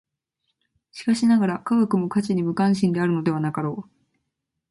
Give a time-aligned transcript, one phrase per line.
[0.91, 3.89] しかしながら、科学も価値に無関心であるのではなかろう。